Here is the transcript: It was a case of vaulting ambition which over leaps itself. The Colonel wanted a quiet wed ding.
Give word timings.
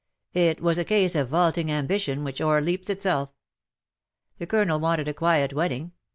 It 0.33 0.61
was 0.63 0.79
a 0.79 0.83
case 0.83 1.13
of 1.13 1.27
vaulting 1.29 1.71
ambition 1.71 2.23
which 2.23 2.41
over 2.41 2.59
leaps 2.59 2.89
itself. 2.89 3.29
The 4.39 4.47
Colonel 4.47 4.79
wanted 4.79 5.07
a 5.07 5.13
quiet 5.13 5.53
wed 5.53 5.69
ding. 5.69 5.91